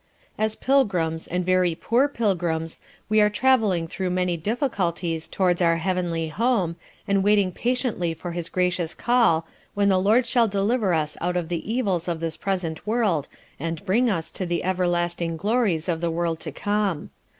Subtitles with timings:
[0.35, 6.29] As Pilgrims, and very poor Pilgrims, we are travelling through many difficulties towards our Heavenly
[6.29, 6.75] Home,
[7.07, 9.45] and waiting patiently for his gracious call,
[9.75, 13.27] when the Lord shall deliver us out of the evils of this present world
[13.59, 17.11] and bring us to the Everlasting Glories of the world to come.